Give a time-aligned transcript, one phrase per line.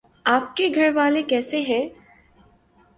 [0.25, 1.81] آپ کے گھر والے کیسے ہے